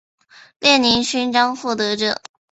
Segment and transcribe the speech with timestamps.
[0.59, 2.19] 列宁勋章获得者。